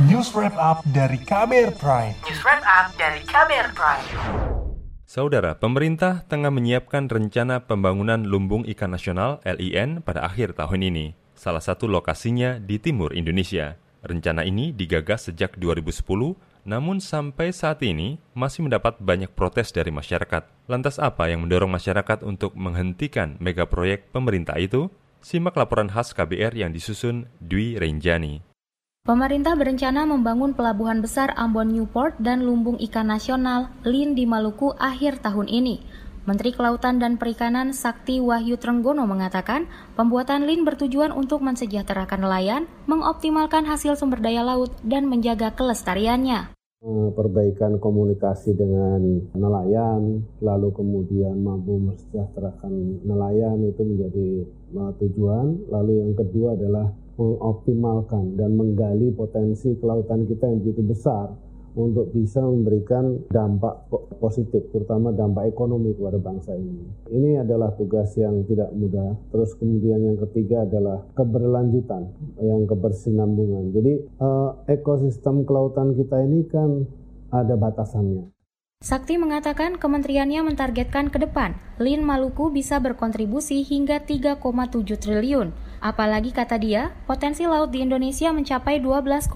[0.00, 2.16] News Wrap Up dari KBR Prime.
[2.24, 4.08] News Wrap Up dari KBR Prime.
[5.04, 11.12] Saudara, pemerintah tengah menyiapkan rencana pembangunan Lumbung Ikan Nasional LIN pada akhir tahun ini.
[11.36, 13.76] Salah satu lokasinya di timur Indonesia.
[14.00, 20.72] Rencana ini digagas sejak 2010, namun sampai saat ini masih mendapat banyak protes dari masyarakat.
[20.72, 24.88] Lantas apa yang mendorong masyarakat untuk menghentikan mega proyek pemerintah itu?
[25.20, 28.51] Simak laporan khas KBR yang disusun Dwi Renjani.
[29.02, 35.18] Pemerintah berencana membangun pelabuhan besar Ambon Newport dan lumbung ikan nasional LIN di Maluku akhir
[35.26, 35.82] tahun ini.
[36.22, 39.66] Menteri Kelautan dan Perikanan Sakti Wahyu Trenggono mengatakan,
[39.98, 46.54] pembuatan LIN bertujuan untuk mensejahterakan nelayan, mengoptimalkan hasil sumber daya laut, dan menjaga kelestariannya.
[47.18, 49.02] Perbaikan komunikasi dengan
[49.34, 54.28] nelayan, lalu kemudian mampu mensejahterakan nelayan itu menjadi
[54.78, 55.58] uh, tujuan.
[55.74, 56.86] Lalu yang kedua adalah
[57.22, 61.30] mengoptimalkan dan menggali potensi kelautan kita yang begitu besar
[61.72, 63.88] untuk bisa memberikan dampak
[64.20, 66.84] positif, terutama dampak ekonomi kepada bangsa ini.
[67.08, 69.16] Ini adalah tugas yang tidak mudah.
[69.32, 72.12] Terus kemudian yang ketiga adalah keberlanjutan,
[72.44, 73.72] yang kebersinambungan.
[73.72, 76.84] Jadi eh, ekosistem kelautan kita ini kan
[77.32, 78.41] ada batasannya.
[78.82, 84.42] Sakti mengatakan kementeriannya mentargetkan ke depan, LIN Maluku bisa berkontribusi hingga 3,7
[84.98, 85.54] triliun.
[85.78, 89.30] Apalagi kata dia, potensi laut di Indonesia mencapai 12,5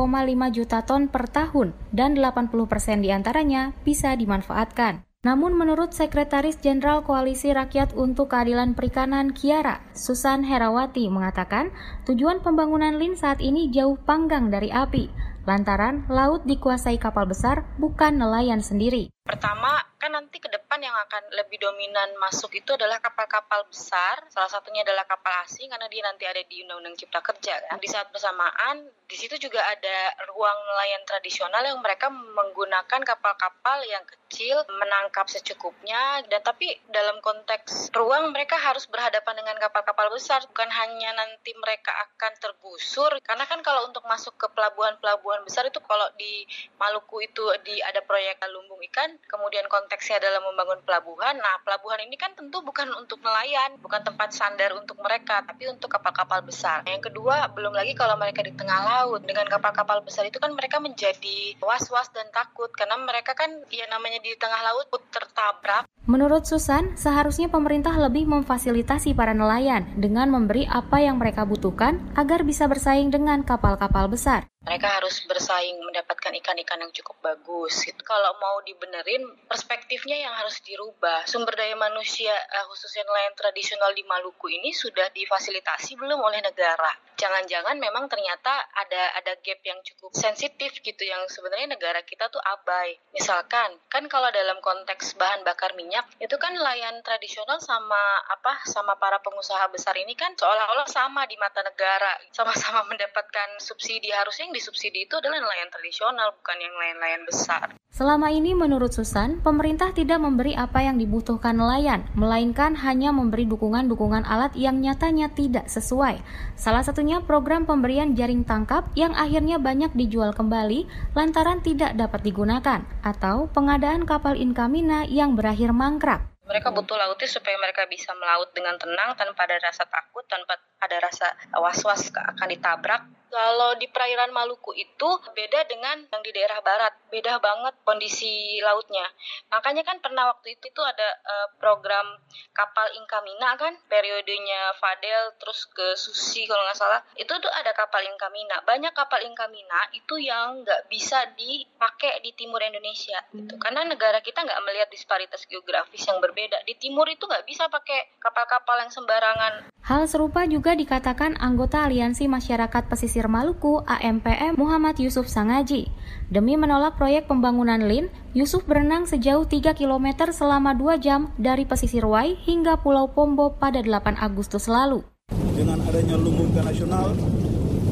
[0.50, 5.06] juta ton per tahun dan 80 persen di antaranya bisa dimanfaatkan.
[5.26, 11.74] Namun menurut Sekretaris Jenderal Koalisi Rakyat untuk Keadilan Perikanan Kiara, Susan Herawati mengatakan
[12.06, 15.10] tujuan pembangunan LIN saat ini jauh panggang dari api,
[15.42, 19.10] lantaran laut dikuasai kapal besar bukan nelayan sendiri.
[19.26, 24.22] Pertama, kan nanti ke depan yang akan lebih dominan masuk itu adalah kapal-kapal besar.
[24.30, 27.82] Salah satunya adalah kapal asing karena dia nanti ada di Undang-Undang Cipta Kerja kan.
[27.82, 29.98] Di saat bersamaan, di situ juga ada
[30.30, 34.25] ruang nelayan tradisional yang mereka menggunakan kapal-kapal yang kecil,
[34.68, 36.26] menangkap secukupnya.
[36.28, 40.44] Dan tapi dalam konteks ruang mereka harus berhadapan dengan kapal-kapal besar.
[40.50, 43.16] Bukan hanya nanti mereka akan tergusur.
[43.24, 46.44] Karena kan kalau untuk masuk ke pelabuhan-pelabuhan besar itu kalau di
[46.76, 51.36] Maluku itu di ada proyek lumbung ikan, kemudian konteksnya adalah membangun pelabuhan.
[51.36, 55.90] Nah, pelabuhan ini kan tentu bukan untuk nelayan, bukan tempat sandar untuk mereka, tapi untuk
[55.92, 56.86] kapal-kapal besar.
[56.86, 60.78] Yang kedua, belum lagi kalau mereka di tengah laut dengan kapal-kapal besar itu kan mereka
[60.78, 65.86] menjadi was-was dan takut karena mereka kan ya namanya di tengah laut tertabrak.
[66.10, 72.42] Menurut Susan, seharusnya pemerintah lebih memfasilitasi para nelayan dengan memberi apa yang mereka butuhkan agar
[72.42, 77.86] bisa bersaing dengan kapal-kapal besar mereka harus bersaing mendapatkan ikan-ikan yang cukup bagus.
[77.86, 81.22] Itu kalau mau dibenerin perspektifnya yang harus dirubah.
[81.22, 86.90] Sumber daya manusia uh, khususnya nelayan tradisional di Maluku ini sudah difasilitasi belum oleh negara.
[87.14, 92.42] Jangan-jangan memang ternyata ada ada gap yang cukup sensitif gitu yang sebenarnya negara kita tuh
[92.42, 92.98] abai.
[93.14, 98.98] Misalkan kan kalau dalam konteks bahan bakar minyak itu kan nelayan tradisional sama apa sama
[98.98, 105.04] para pengusaha besar ini kan seolah-olah sama di mata negara, sama-sama mendapatkan subsidi harusnya disubsidi
[105.04, 107.66] itu adalah nelayan tradisional, bukan yang nelayan-nelayan besar.
[107.92, 114.24] Selama ini menurut Susan, pemerintah tidak memberi apa yang dibutuhkan nelayan, melainkan hanya memberi dukungan-dukungan
[114.24, 116.20] alat yang nyatanya tidak sesuai.
[116.60, 120.84] Salah satunya program pemberian jaring tangkap yang akhirnya banyak dijual kembali
[121.16, 126.35] lantaran tidak dapat digunakan, atau pengadaan kapal Inkamina yang berakhir mangkrak.
[126.46, 130.96] Mereka butuh lautnya supaya mereka bisa melaut dengan tenang tanpa ada rasa takut, tanpa ada
[131.02, 131.26] rasa
[131.58, 133.02] was-was akan ditabrak
[133.36, 139.04] kalau di perairan Maluku itu beda dengan yang di daerah barat, beda banget kondisi lautnya.
[139.50, 142.16] Makanya kan pernah waktu itu itu ada uh, program
[142.54, 147.00] kapal Inkamina kan, periodenya Fadel terus ke Susi kalau nggak salah.
[147.18, 148.62] Itu tuh ada kapal Inkamina.
[148.62, 153.58] Banyak kapal Inkamina itu yang nggak bisa dipakai di timur Indonesia gitu.
[153.58, 156.35] Karena negara kita nggak melihat disparitas geografis yang berbeda.
[156.36, 159.72] Di timur itu nggak bisa pakai kapal-kapal yang sembarangan.
[159.80, 165.88] Hal serupa juga dikatakan anggota Aliansi Masyarakat Pesisir Maluku AMPM Muhammad Yusuf Sangaji.
[166.28, 172.04] Demi menolak proyek pembangunan LIN, Yusuf berenang sejauh 3 km selama 2 jam dari pesisir
[172.04, 175.08] Wai hingga Pulau Pombo pada 8 Agustus lalu.
[175.56, 177.16] Dengan adanya lumbung nasional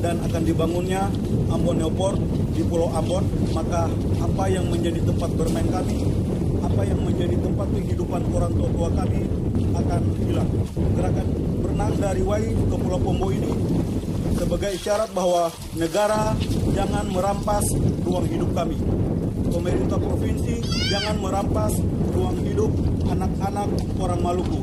[0.05, 1.09] dan akan dibangunnya
[1.49, 2.21] Ambon Airport
[2.53, 3.25] di Pulau Ambon,
[3.57, 3.89] maka
[4.21, 6.05] apa yang menjadi tempat bermain kami,
[6.75, 9.23] apa yang menjadi tempat kehidupan orang tua-tua kami
[9.79, 10.51] akan hilang.
[10.99, 11.27] Gerakan
[11.63, 13.55] berenang dari Wai ke Pulau Pombo ini
[14.35, 16.35] sebagai isyarat bahwa negara
[16.75, 17.63] jangan merampas
[18.03, 18.75] ruang hidup kami.
[19.55, 21.79] Pemerintah provinsi jangan merampas
[22.11, 22.75] ruang hidup
[23.07, 23.71] anak-anak
[24.03, 24.59] orang Maluku.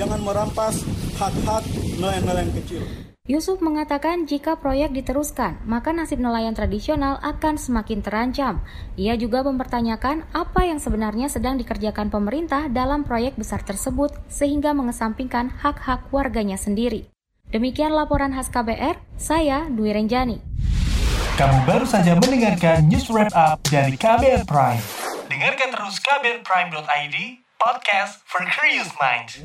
[0.00, 0.80] Jangan merampas
[1.20, 1.68] hak-hak
[2.00, 3.11] nelayan-nelayan kecil.
[3.30, 8.66] Yusuf mengatakan jika proyek diteruskan, maka nasib nelayan tradisional akan semakin terancam.
[8.98, 15.54] Ia juga mempertanyakan apa yang sebenarnya sedang dikerjakan pemerintah dalam proyek besar tersebut sehingga mengesampingkan
[15.54, 17.14] hak-hak warganya sendiri.
[17.54, 20.42] Demikian laporan khas KBR, saya Dwi Renjani.
[21.38, 24.82] Kamu baru saja mendengarkan news wrap up dari KBR Prime.
[25.30, 27.16] Dengarkan terus kbrprime.id,
[27.54, 29.38] podcast for curious minds.